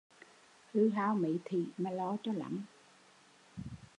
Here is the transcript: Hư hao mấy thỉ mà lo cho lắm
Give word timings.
Hư 0.73 0.89
hao 0.89 1.15
mấy 1.15 1.39
thỉ 1.45 1.65
mà 1.77 1.89
lo 1.91 2.17
cho 2.23 2.33
lắm 2.33 2.65